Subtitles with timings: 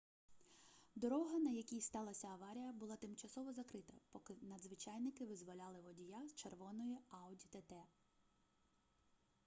[1.01, 7.47] дорога на якій сталася аварія була тимчасово закрита поки надзвичайники визволяли водія з червоної audi
[7.49, 7.73] тт